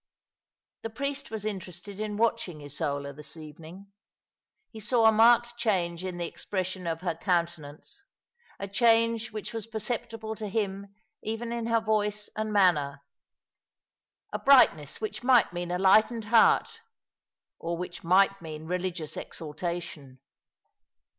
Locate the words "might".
15.21-15.53, 18.03-18.41